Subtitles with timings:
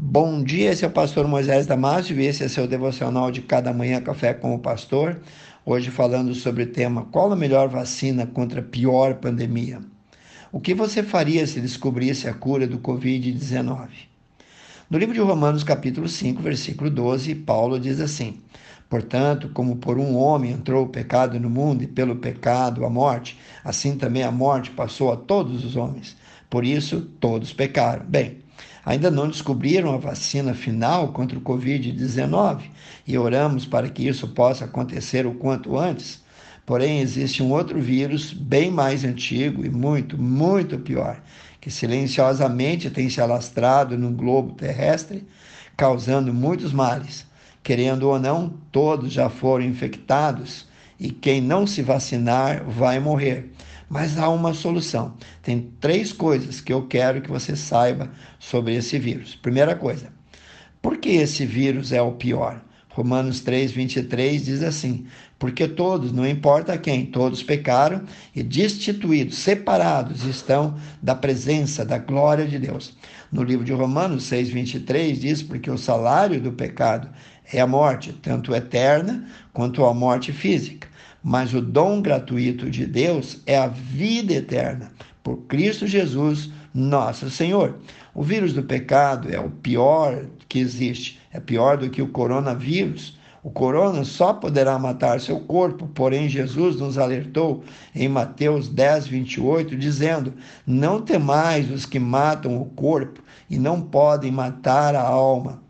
[0.00, 3.72] Bom dia, esse é o pastor Moisés Damásio e esse é seu devocional de cada
[3.72, 5.20] manhã café com o pastor.
[5.66, 9.80] Hoje falando sobre o tema qual a melhor vacina contra a pior pandemia.
[10.52, 13.88] O que você faria se descobrisse a cura do COVID-19?
[14.88, 18.40] No livro de Romanos, capítulo 5, versículo 12, Paulo diz assim:
[18.88, 23.36] Portanto, como por um homem entrou o pecado no mundo e pelo pecado a morte,
[23.64, 26.16] assim também a morte passou a todos os homens.
[26.48, 28.06] Por isso, todos pecaram.
[28.06, 28.38] Bem,
[28.84, 32.62] ainda não descobriram a vacina final contra o Covid-19
[33.06, 36.22] e oramos para que isso possa acontecer o quanto antes.
[36.64, 41.20] Porém, existe um outro vírus bem mais antigo e muito, muito pior,
[41.60, 45.26] que silenciosamente tem se alastrado no globo terrestre,
[45.76, 47.26] causando muitos males.
[47.62, 50.66] Querendo ou não, todos já foram infectados
[51.00, 53.50] e quem não se vacinar vai morrer.
[53.88, 55.14] Mas há uma solução.
[55.42, 59.34] Tem três coisas que eu quero que você saiba sobre esse vírus.
[59.34, 60.12] Primeira coisa,
[60.82, 62.62] por que esse vírus é o pior?
[62.90, 65.06] Romanos 3, 23 diz assim:
[65.38, 68.02] Porque todos, não importa quem, todos pecaram
[68.34, 72.96] e destituídos, separados estão da presença, da glória de Deus.
[73.30, 77.08] No livro de Romanos 6, 23 diz: Porque o salário do pecado
[77.52, 80.88] é a morte, tanto eterna quanto a morte física
[81.22, 84.90] mas o dom gratuito de Deus é a vida eterna
[85.22, 87.76] por Cristo Jesus, nosso Senhor.
[88.14, 93.18] O vírus do pecado é o pior que existe, é pior do que o coronavírus.
[93.42, 97.62] O corona só poderá matar seu corpo, porém Jesus nos alertou
[97.94, 100.34] em Mateus 10, 28, dizendo:
[100.66, 105.62] Não temais os que matam o corpo e não podem matar a alma.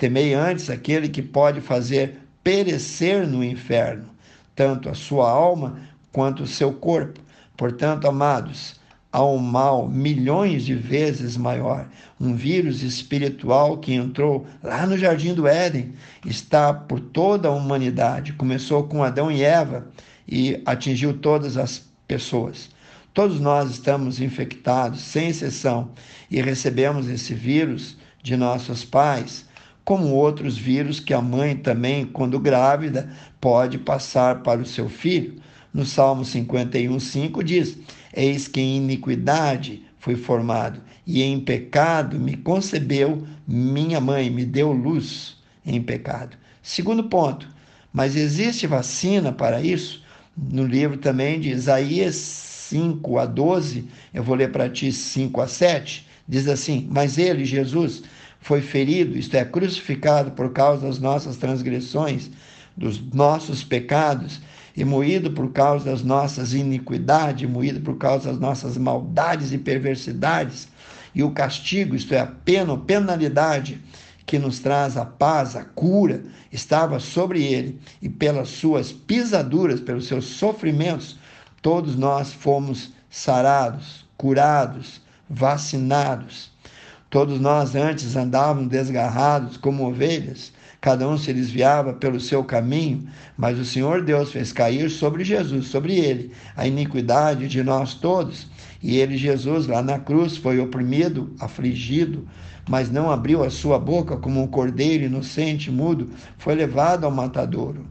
[0.00, 4.08] Temei antes aquele que pode fazer perecer no inferno
[4.56, 5.78] tanto a sua alma
[6.10, 7.20] quanto o seu corpo.
[7.54, 8.80] Portanto, amados,
[9.12, 11.86] há um mal milhões de vezes maior,
[12.18, 15.92] um vírus espiritual que entrou lá no jardim do Éden,
[16.24, 18.32] está por toda a humanidade.
[18.32, 19.86] Começou com Adão e Eva
[20.26, 22.70] e atingiu todas as pessoas.
[23.12, 25.90] Todos nós estamos infectados, sem exceção,
[26.30, 29.49] e recebemos esse vírus de nossos pais
[29.84, 33.10] como outros vírus que a mãe também, quando grávida,
[33.40, 35.40] pode passar para o seu filho.
[35.72, 37.78] No Salmo 51:5 diz:
[38.14, 44.72] Eis que em iniquidade fui formado, e em pecado me concebeu minha mãe, me deu
[44.72, 46.36] luz em pecado.
[46.62, 47.48] Segundo ponto,
[47.92, 50.02] mas existe vacina para isso?
[50.36, 55.48] No livro também de Isaías 5 a 12, eu vou ler para ti 5 a
[55.48, 58.02] 7, diz assim: Mas ele, Jesus,
[58.40, 62.30] foi ferido, isto é, crucificado por causa das nossas transgressões,
[62.76, 64.40] dos nossos pecados,
[64.76, 70.68] e moído por causa das nossas iniquidades, moído por causa das nossas maldades e perversidades,
[71.14, 73.80] e o castigo, isto é, a pena, a penalidade
[74.24, 80.06] que nos traz a paz, a cura, estava sobre ele, e pelas suas pisaduras, pelos
[80.06, 81.18] seus sofrimentos,
[81.60, 86.49] todos nós fomos sarados, curados, vacinados.
[87.10, 93.04] Todos nós antes andávamos desgarrados como ovelhas, cada um se desviava pelo seu caminho,
[93.36, 98.46] mas o Senhor Deus fez cair sobre Jesus, sobre ele, a iniquidade de nós todos.
[98.80, 102.28] E ele, Jesus, lá na cruz, foi oprimido, afligido,
[102.68, 107.84] mas não abriu a sua boca como um cordeiro inocente, mudo, foi levado ao matadouro.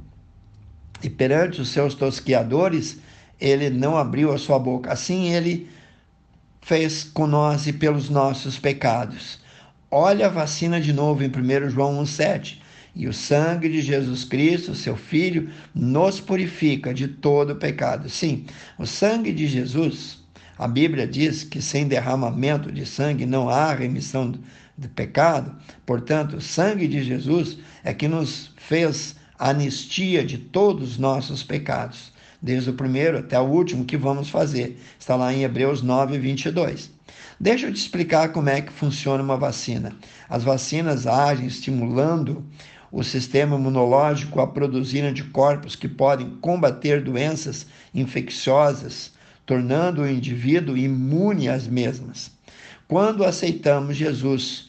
[1.03, 2.97] E perante os seus tosquiadores,
[3.39, 4.91] ele não abriu a sua boca.
[4.93, 5.67] Assim ele
[6.61, 9.39] fez com nós e pelos nossos pecados.
[9.91, 12.59] Olha a vacina de novo em 1 João 1,7.
[12.95, 18.09] E o sangue de Jesus Cristo, seu Filho, nos purifica de todo pecado.
[18.09, 18.45] Sim,
[18.77, 20.19] o sangue de Jesus,
[20.57, 24.33] a Bíblia diz que sem derramamento de sangue não há remissão
[24.77, 25.55] de pecado.
[25.85, 32.11] Portanto, o sangue de Jesus é que nos fez anistia de todos os nossos pecados
[32.41, 34.79] desde o primeiro até o último que vamos fazer.
[34.97, 36.91] Está lá em Hebreus 9, 22.
[37.39, 39.95] Deixa eu te explicar como é que funciona uma vacina.
[40.29, 42.45] As vacinas agem estimulando
[42.91, 49.13] o sistema imunológico a produzir anticorpos que podem combater doenças infecciosas,
[49.45, 52.31] tornando o indivíduo imune às mesmas.
[52.87, 54.68] Quando aceitamos Jesus,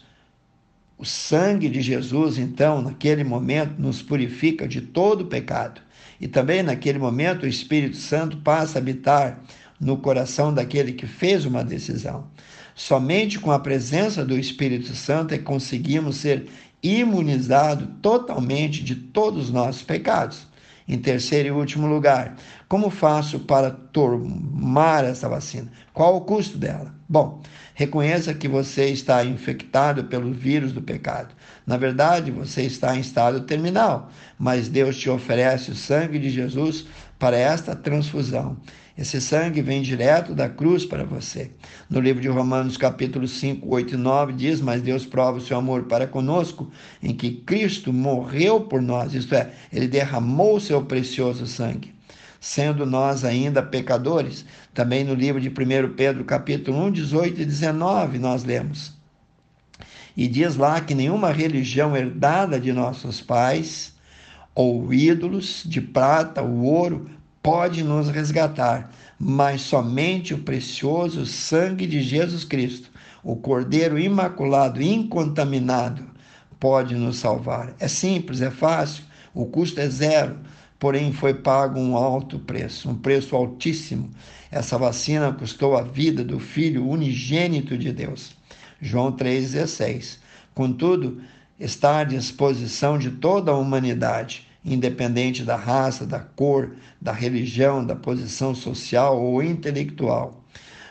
[1.00, 5.80] o sangue de Jesus, então, naquele momento, nos purifica de todo pecado.
[6.20, 9.40] E também naquele momento o Espírito Santo passa a habitar
[9.80, 12.26] no coração daquele que fez uma decisão.
[12.74, 16.48] Somente com a presença do Espírito Santo é que conseguimos ser
[16.82, 20.46] imunizados totalmente de todos os nossos pecados.
[20.86, 22.36] Em terceiro e último lugar,
[22.68, 25.72] como faço para tomar essa vacina?
[25.94, 26.94] Qual o custo dela?
[27.08, 27.40] Bom,
[27.80, 31.34] reconheça que você está infectado pelo vírus do pecado.
[31.66, 36.86] Na verdade, você está em estado terminal, mas Deus te oferece o sangue de Jesus
[37.18, 38.58] para esta transfusão.
[38.98, 41.52] Esse sangue vem direto da cruz para você.
[41.88, 45.56] No livro de Romanos, capítulo 5, 8 e 9, diz: Mas Deus prova o seu
[45.56, 46.70] amor para conosco,
[47.02, 51.94] em que Cristo morreu por nós, isto é, ele derramou o seu precioso sangue.
[52.40, 58.18] Sendo nós ainda pecadores, também no livro de 1 Pedro, capítulo 1, 18 e 19,
[58.18, 58.94] nós lemos.
[60.16, 63.94] E diz lá que nenhuma religião herdada de nossos pais,
[64.54, 67.10] ou ídolos de prata ou ouro,
[67.42, 72.90] pode nos resgatar, mas somente o precioso sangue de Jesus Cristo,
[73.22, 76.04] o Cordeiro imaculado, incontaminado,
[76.58, 77.74] pode nos salvar.
[77.78, 79.04] É simples, é fácil,
[79.34, 80.36] o custo é zero,
[80.80, 84.10] porém foi pago um alto preço, um preço altíssimo.
[84.50, 88.32] Essa vacina custou a vida do Filho unigênito de Deus.
[88.80, 90.18] João 3,16.
[90.52, 91.22] Contudo,
[91.60, 97.96] está à disposição de toda a humanidade independente da raça, da cor, da religião, da
[97.96, 100.44] posição social ou intelectual.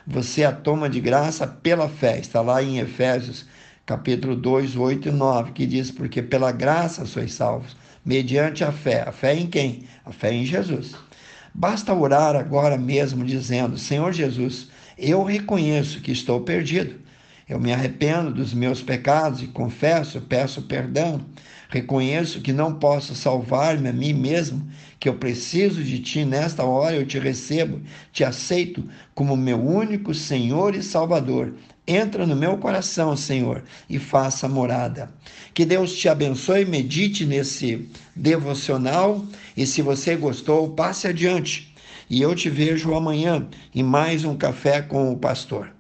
[0.07, 2.19] Você a toma de graça pela fé.
[2.19, 3.45] Está lá em Efésios,
[3.85, 9.03] capítulo 2, 8 e 9, que diz: Porque pela graça sois salvos, mediante a fé.
[9.07, 9.83] A fé em quem?
[10.05, 10.95] A fé em Jesus.
[11.53, 16.99] Basta orar agora mesmo, dizendo: Senhor Jesus, eu reconheço que estou perdido.
[17.49, 21.25] Eu me arrependo dos meus pecados e confesso, peço perdão.
[21.67, 24.69] Reconheço que não posso salvar-me a mim mesmo,
[24.99, 27.81] que eu preciso de ti nesta hora, eu te recebo,
[28.13, 31.55] te aceito como meu único Senhor e Salvador.
[31.87, 35.11] Entra no meu coração, Senhor, e faça morada.
[35.51, 39.25] Que Deus te abençoe, medite nesse devocional
[39.57, 41.73] e se você gostou, passe adiante.
[42.07, 45.78] E eu te vejo amanhã em mais um café com o pastor.